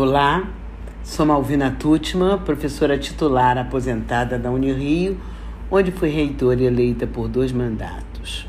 [0.00, 0.48] Olá,
[1.02, 5.20] sou Malvina Tutman, professora titular aposentada da Unirio,
[5.68, 8.46] onde fui reitora eleita por dois mandatos.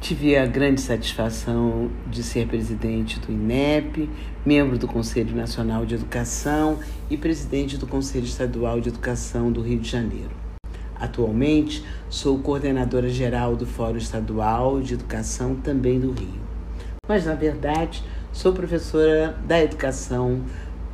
[0.00, 4.10] Tive a grande satisfação de ser presidente do INEP,
[4.44, 9.78] membro do Conselho Nacional de Educação e presidente do Conselho Estadual de Educação do Rio
[9.78, 10.32] de Janeiro.
[10.96, 16.40] Atualmente, sou coordenadora geral do Fórum Estadual de Educação também do Rio.
[17.06, 18.02] Mas, na verdade,
[18.32, 20.42] sou professora da educação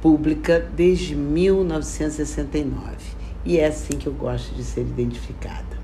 [0.01, 2.97] pública desde 1969
[3.45, 5.77] e é assim que eu gosto de ser identificada.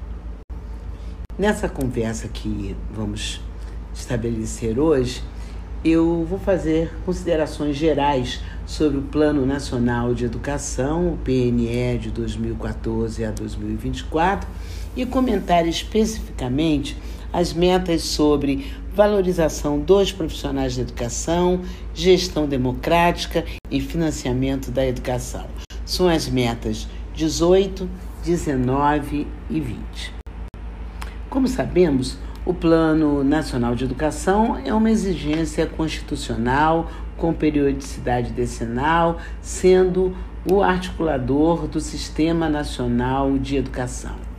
[1.39, 3.41] Nessa conversa que vamos
[3.95, 5.23] estabelecer hoje,
[5.85, 13.25] eu vou fazer considerações gerais sobre o Plano Nacional de Educação, o PNE de 2014
[13.25, 14.49] a 2024,
[14.97, 16.97] e comentar especificamente
[17.33, 21.63] as metas sobre valorização dos profissionais da educação,
[21.95, 25.47] gestão democrática e financiamento da educação.
[25.85, 27.89] São as metas 18,
[28.25, 30.15] 19 e 20.
[31.31, 40.15] Como sabemos, o Plano Nacional de Educação é uma exigência constitucional com periodicidade decenal, sendo
[40.51, 44.32] o articulador do Sistema Nacional de Educação.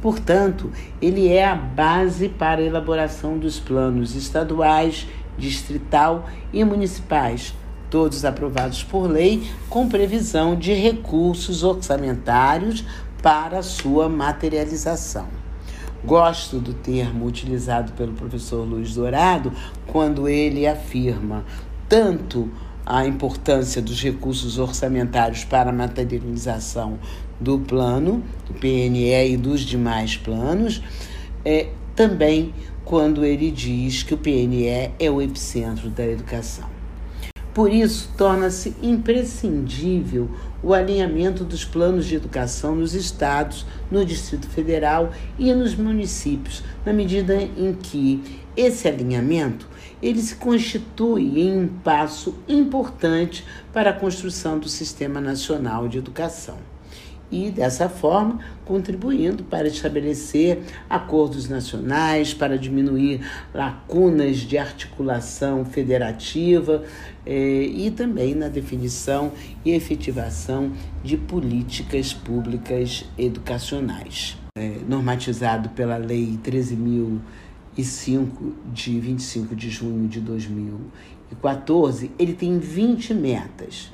[0.00, 0.70] Portanto,
[1.02, 7.54] ele é a base para a elaboração dos planos estaduais, distrital e municipais,
[7.90, 12.84] todos aprovados por lei, com previsão de recursos orçamentários
[13.22, 15.26] para sua materialização.
[16.04, 19.52] Gosto do termo utilizado pelo professor Luiz Dourado
[19.88, 21.44] quando ele afirma
[21.88, 22.48] tanto
[22.86, 26.98] a importância dos recursos orçamentários para a materialização
[27.40, 30.82] do plano, do PNE e dos demais planos,
[31.44, 32.52] é, também
[32.84, 34.66] quando ele diz que o PNE
[34.98, 36.68] é o epicentro da educação.
[37.52, 40.30] Por isso, torna-se imprescindível
[40.62, 46.92] o alinhamento dos planos de educação nos estados, no Distrito Federal e nos municípios, na
[46.92, 48.22] medida em que
[48.56, 49.68] esse alinhamento
[50.00, 56.58] ele se constitui em um passo importante para a construção do Sistema Nacional de Educação
[57.30, 63.20] e, dessa forma, contribuindo para estabelecer acordos nacionais, para diminuir
[63.54, 66.82] lacunas de articulação federativa
[67.26, 69.32] eh, e também na definição
[69.64, 70.72] e efetivação
[71.02, 74.36] de políticas públicas educacionais.
[74.56, 78.28] É, normatizado pela Lei 13.005,
[78.72, 83.92] de 25 de junho de 2014, ele tem 20 metas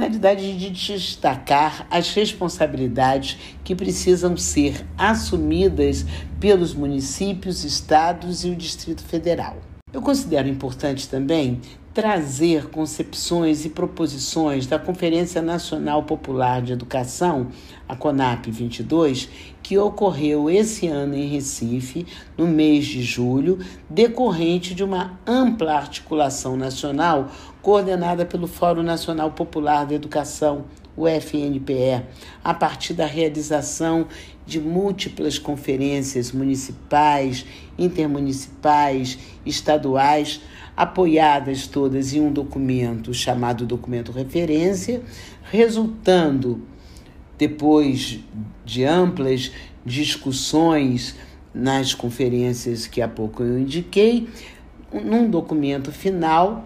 [0.00, 6.06] finalidade de destacar as responsabilidades que precisam ser assumidas
[6.40, 9.58] pelos municípios, estados e o Distrito Federal.
[9.92, 11.60] Eu considero importante também
[11.92, 17.48] trazer concepções e proposições da Conferência Nacional Popular de Educação,
[17.88, 19.28] a CONAP 22,
[19.60, 22.06] que ocorreu esse ano em Recife,
[22.38, 27.28] no mês de julho, decorrente de uma ampla articulação nacional
[27.62, 30.64] coordenada pelo Fórum Nacional Popular de Educação,
[30.96, 32.02] o FNPE,
[32.42, 34.06] a partir da realização
[34.46, 37.46] de múltiplas conferências municipais,
[37.78, 40.40] intermunicipais, estaduais,
[40.76, 45.02] apoiadas todas em um documento chamado documento referência,
[45.44, 46.62] resultando,
[47.38, 48.20] depois
[48.64, 49.52] de amplas
[49.84, 51.16] discussões
[51.54, 54.28] nas conferências que há pouco eu indiquei,
[54.92, 56.64] num documento final,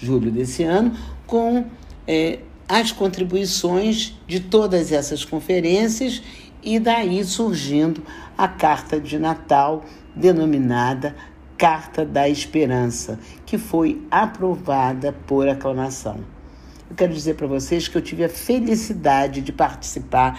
[0.00, 0.96] julho desse ano,
[1.26, 1.64] com
[2.06, 6.22] é, as contribuições de todas essas conferências
[6.62, 8.02] e daí surgindo
[8.36, 9.84] a carta de Natal
[10.14, 11.14] denominada
[11.56, 16.20] Carta da Esperança, que foi aprovada por aclamação.
[16.88, 20.38] Eu quero dizer para vocês que eu tive a felicidade de participar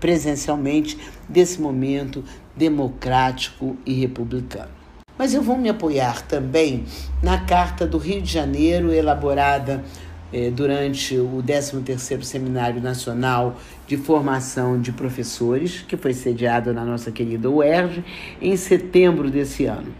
[0.00, 2.24] presencialmente desse momento
[2.56, 4.85] democrático e republicano.
[5.18, 6.84] Mas eu vou me apoiar também
[7.22, 9.82] na Carta do Rio de Janeiro, elaborada
[10.30, 13.56] eh, durante o 13º Seminário Nacional
[13.86, 18.04] de Formação de Professores, que foi sediado na nossa querida UERJ,
[18.42, 19.94] em setembro desse ano.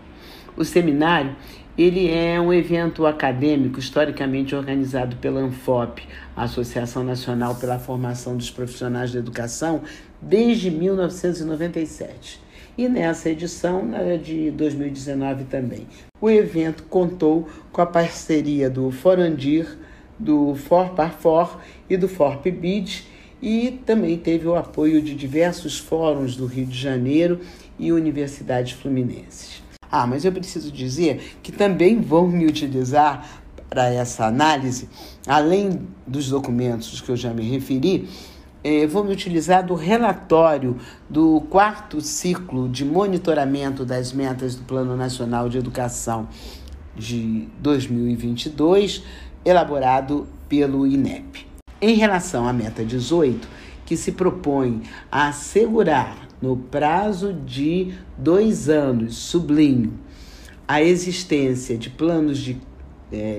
[0.55, 1.35] O seminário
[1.79, 6.03] ele é um evento acadêmico historicamente organizado pela ANFOP,
[6.35, 9.83] a Associação Nacional pela Formação dos Profissionais da Educação,
[10.21, 12.46] desde 1997
[12.77, 15.87] e nessa edição, na de 2019 também.
[16.21, 19.79] O evento contou com a parceria do Forandir,
[20.19, 23.05] do For Par For e do ForPBID
[23.41, 27.41] e também teve o apoio de diversos fóruns do Rio de Janeiro
[27.79, 29.63] e universidades fluminenses.
[29.91, 34.89] Ah, mas eu preciso dizer que também vão me utilizar para essa análise,
[35.27, 38.09] além dos documentos que eu já me referi,
[38.67, 40.77] eh, vou me utilizar do relatório
[41.09, 46.27] do quarto ciclo de monitoramento das metas do Plano Nacional de Educação
[46.97, 49.05] de 2022,
[49.45, 51.47] elaborado pelo INEP.
[51.81, 53.47] Em relação à meta 18,
[53.85, 54.83] que se propõe
[55.13, 59.95] a assegurar no prazo de dois anos, sublinho,
[60.67, 62.61] a existência de planos de,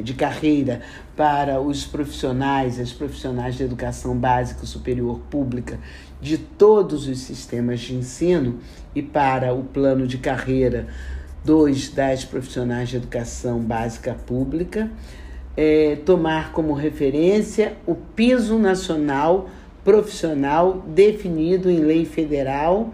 [0.03, 0.81] de carreira
[1.15, 5.77] para os profissionais, as profissionais de educação básica superior pública
[6.21, 8.59] de todos os sistemas de ensino
[8.95, 10.87] e para o plano de carreira
[11.43, 14.91] dos das profissionais de educação básica pública,
[15.55, 19.49] é, tomar como referência o piso nacional
[19.83, 22.93] profissional definido em lei federal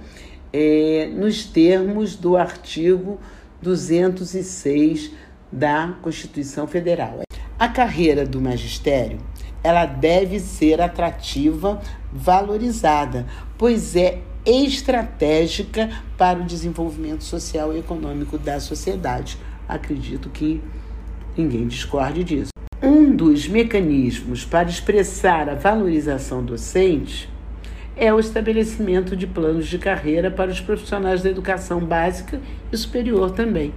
[0.53, 3.19] é, nos termos do artigo
[3.61, 5.11] 206
[5.53, 7.21] da Constituição Federal.
[7.57, 9.19] A carreira do magistério
[9.63, 13.25] ela deve ser atrativa, valorizada,
[13.57, 19.37] pois é estratégica para o desenvolvimento social e econômico da sociedade.
[19.67, 20.61] Acredito que
[21.37, 22.49] ninguém discorde disso.
[22.81, 27.29] Um dos mecanismos para expressar a valorização docente
[27.95, 33.31] é o estabelecimento de planos de carreira para os profissionais da educação básica e superior
[33.31, 33.73] também.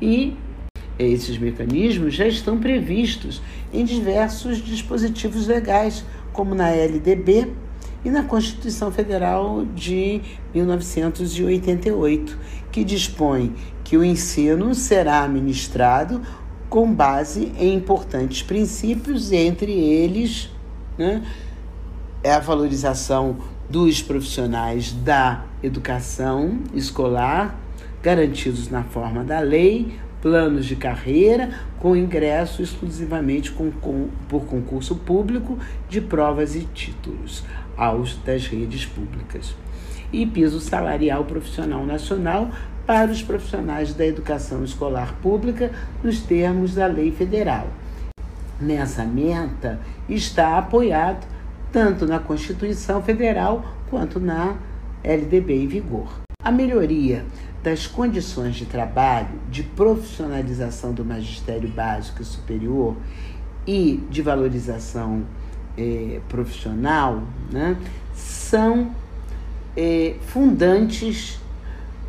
[0.00, 0.36] E
[0.98, 7.52] esses mecanismos já estão previstos em diversos dispositivos legais, como na LDB
[8.04, 10.20] e na Constituição Federal de
[10.54, 12.38] 1988,
[12.70, 16.22] que dispõe que o ensino será ministrado
[16.68, 20.50] com base em importantes princípios, entre eles
[20.98, 21.22] né,
[22.22, 23.36] é a valorização
[23.68, 27.58] dos profissionais da educação escolar,
[28.02, 34.96] garantidos na forma da lei, planos de carreira com ingresso exclusivamente com, com, por concurso
[34.96, 35.58] público
[35.88, 37.44] de provas e títulos
[37.76, 39.54] aos das redes públicas.
[40.12, 42.50] E piso salarial profissional nacional
[42.86, 45.70] para os profissionais da educação escolar pública
[46.02, 47.66] nos termos da lei federal.
[48.60, 51.26] Nessa meta está apoiado
[51.72, 54.56] tanto na Constituição Federal quanto na
[55.04, 56.08] LDB em vigor.
[56.42, 57.24] A melhoria
[57.66, 62.94] das condições de trabalho, de profissionalização do magistério básico e superior
[63.66, 65.24] e de valorização
[65.76, 67.76] eh, profissional né,
[68.14, 68.92] são
[69.76, 71.40] eh, fundantes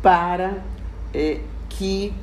[0.00, 0.62] para
[1.12, 2.14] é, que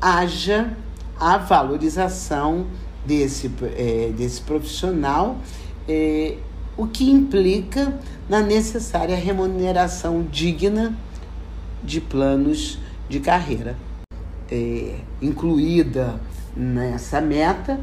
[0.00, 0.74] haja
[1.20, 2.66] a valorização
[3.04, 3.48] desse,
[4.16, 5.36] desse profissional,
[6.74, 10.96] o que implica na necessária remuneração digna
[11.82, 13.76] de planos de carreira.
[14.50, 16.20] É, incluída
[16.56, 17.80] nessa meta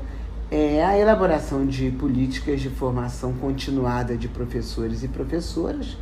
[0.51, 5.97] é a elaboração de políticas de formação continuada de professores e professoras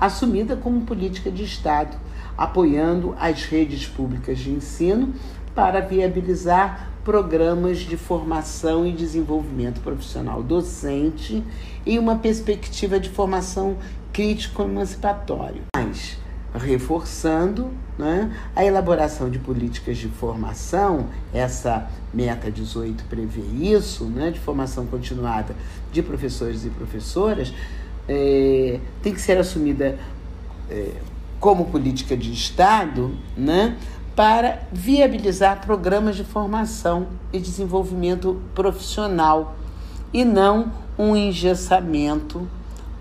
[0.00, 1.96] assumida como política de Estado,
[2.36, 5.12] apoiando as redes públicas de ensino
[5.54, 11.44] para viabilizar programas de formação e desenvolvimento profissional docente
[11.84, 13.76] e uma perspectiva de formação
[14.12, 15.62] crítico-emancipatório.
[15.76, 16.16] Mas,
[16.54, 24.40] reforçando né, a elaboração de políticas de formação, essa meta 18 prevê isso, né, de
[24.40, 25.54] formação continuada
[25.92, 27.52] de professores e professoras,
[28.08, 29.98] é, tem que ser assumida
[30.68, 30.92] é,
[31.38, 33.76] como política de Estado, né,
[34.16, 39.56] para viabilizar programas de formação e desenvolvimento profissional
[40.12, 42.46] e não um engessamento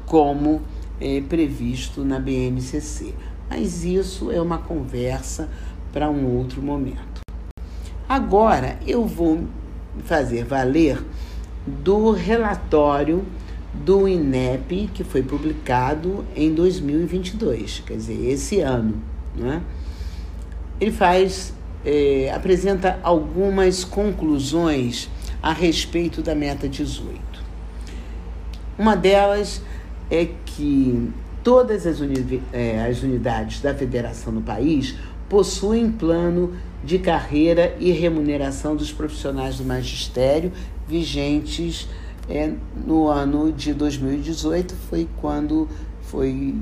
[0.05, 0.61] como
[1.01, 3.13] é, previsto na BNCC.
[3.49, 5.49] Mas isso é uma conversa
[5.91, 7.21] para um outro momento.
[8.07, 9.45] Agora eu vou
[10.05, 11.03] fazer valer
[11.65, 13.25] do relatório
[13.73, 19.01] do INEP, que foi publicado em 2022, quer dizer, esse ano.
[19.35, 19.61] Né?
[20.79, 21.53] Ele faz,
[21.85, 25.09] é, apresenta algumas conclusões
[25.41, 27.19] a respeito da meta 18.
[28.77, 29.61] Uma delas
[30.09, 31.11] é que
[31.49, 34.93] todas as, uni é, as unidades da federação no país
[35.27, 36.53] possuem plano
[36.83, 40.51] de carreira e remuneração dos profissionais do magistério
[40.87, 41.89] vigentes
[42.29, 42.53] é,
[42.85, 45.67] no ano de 2018 foi quando
[46.03, 46.53] foi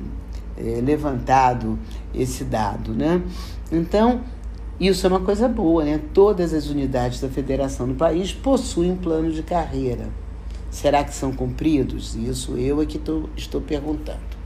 [0.57, 1.77] é, levantado
[2.15, 3.21] esse dado, né?
[3.69, 4.21] Então,
[4.79, 5.99] isso é uma coisa boa, né?
[6.13, 10.07] Todas as unidades da federação no país possuem plano de carreira.
[10.71, 12.15] Será que são cumpridos?
[12.15, 14.37] Isso eu é que tô, estou perguntando.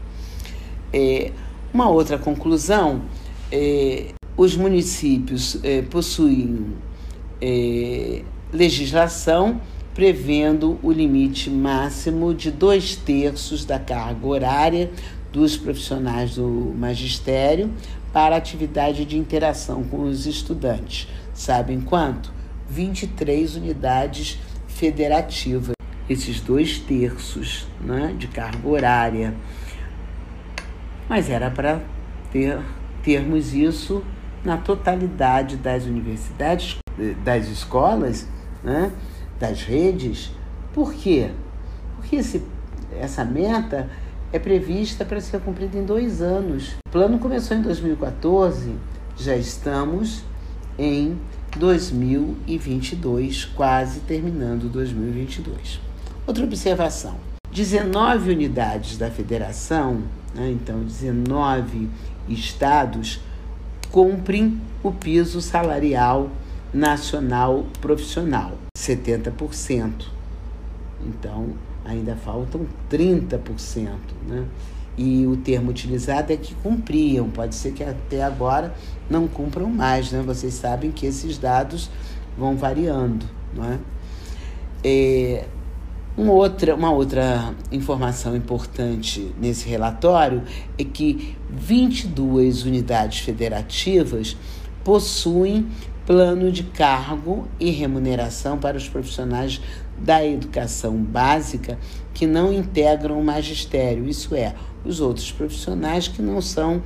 [0.93, 1.31] É,
[1.73, 3.03] uma outra conclusão,
[3.51, 6.73] é, os municípios é, possuem
[7.41, 9.61] é, legislação
[9.93, 14.91] prevendo o limite máximo de dois terços da carga horária
[15.31, 17.71] dos profissionais do magistério
[18.13, 21.07] para atividade de interação com os estudantes.
[21.33, 22.31] Sabem quanto?
[22.69, 25.73] 23 unidades federativas.
[26.09, 29.33] Esses dois terços né, de carga horária.
[31.11, 31.81] Mas era para
[32.31, 32.57] ter,
[33.03, 34.01] termos isso
[34.45, 36.77] na totalidade das universidades,
[37.21, 38.25] das escolas,
[38.63, 38.93] né,
[39.37, 40.31] das redes.
[40.73, 41.31] Por quê?
[41.97, 42.41] Porque esse,
[42.97, 43.89] essa meta
[44.31, 46.75] é prevista para ser cumprida em dois anos.
[46.87, 48.73] O plano começou em 2014,
[49.17, 50.23] já estamos
[50.79, 51.19] em
[51.57, 55.81] 2022, quase terminando 2022.
[56.25, 60.03] Outra observação: 19 unidades da federação,
[60.33, 61.89] né, então 19
[62.29, 63.19] estados,
[63.91, 66.29] cumprem o piso salarial
[66.73, 70.05] nacional profissional, 70%.
[71.05, 71.49] Então,
[71.83, 73.89] ainda faltam 30%,
[74.27, 74.45] né?
[74.97, 78.73] E o termo utilizado é que cumpriam, pode ser que até agora
[79.09, 80.21] não cumpram mais, né?
[80.21, 81.89] Vocês sabem que esses dados
[82.37, 83.79] vão variando, não é?
[84.83, 85.45] é
[86.17, 90.43] uma outra, uma outra informação importante nesse relatório
[90.77, 94.35] é que 22 unidades federativas
[94.83, 95.67] possuem
[96.05, 99.61] plano de cargo e remuneração para os profissionais
[99.97, 101.77] da educação básica
[102.13, 104.53] que não integram o magistério, isso é,
[104.83, 106.81] os outros profissionais que não são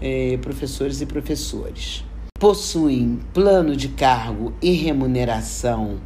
[0.00, 2.04] é, professores e professores.
[2.38, 5.98] Possuem plano de cargo e remuneração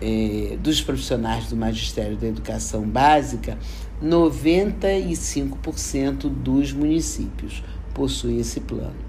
[0.00, 3.56] é, dos profissionais do magistério da educação básica,
[4.02, 9.04] 95% dos municípios possuem esse plano.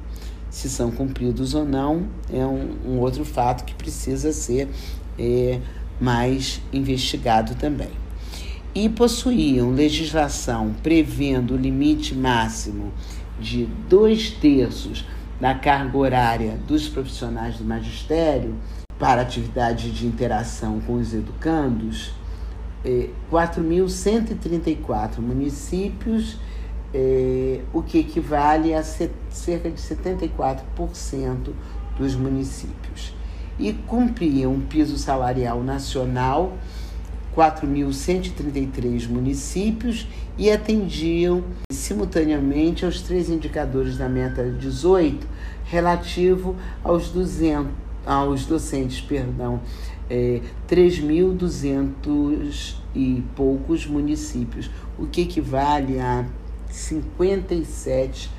[0.50, 4.70] Se são cumpridos ou não, é um, um outro fato que precisa ser
[5.20, 5.60] é,
[6.00, 7.90] mais investigado também.
[8.74, 12.94] E possuíam legislação prevendo o limite máximo
[13.40, 15.06] de dois terços
[15.40, 18.56] da carga horária dos profissionais do magistério
[19.00, 22.14] para atividade de interação com os educandos,
[23.32, 26.38] 4.134 municípios,
[26.94, 31.54] é, o que equivale a cerca de 74%
[31.98, 33.14] dos municípios.
[33.58, 36.58] E cumpriam um piso salarial nacional
[37.36, 45.28] 4.133 municípios e atendiam simultaneamente aos três indicadores da meta 18
[45.66, 49.60] relativo aos 200 aos docentes, perdão,
[50.10, 56.26] é, 3.200 e poucos municípios, o que equivale a
[56.72, 58.30] 57%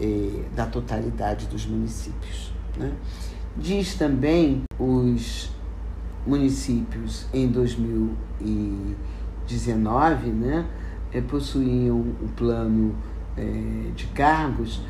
[0.00, 2.52] é, da totalidade dos municípios.
[2.76, 2.92] Né?
[3.56, 5.50] Diz também os
[6.26, 10.66] municípios em 2019 né,
[11.12, 12.96] é, possuíam o plano
[13.36, 14.80] é, de cargos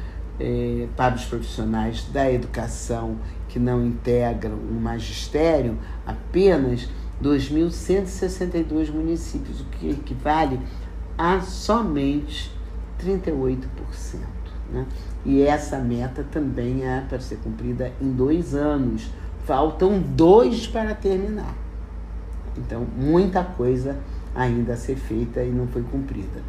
[0.41, 3.17] é, para os profissionais da educação
[3.49, 6.88] que não integram o magistério, apenas
[7.23, 10.61] 2.162 municípios, o que equivale
[11.17, 12.50] a somente
[13.00, 13.64] 38%.
[14.73, 14.87] Né?
[15.25, 19.09] E essa meta também é para ser cumprida em dois anos.
[19.45, 21.55] Faltam dois para terminar.
[22.57, 23.97] Então, muita coisa
[24.35, 26.43] ainda a ser feita e não foi cumprida.